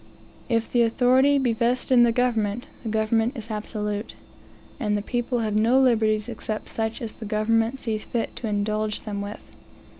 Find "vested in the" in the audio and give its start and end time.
1.53-2.11